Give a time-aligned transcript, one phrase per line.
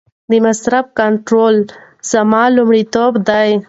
[0.29, 1.55] د مصرف کنټرول
[2.11, 3.51] زما لومړیتوب دی.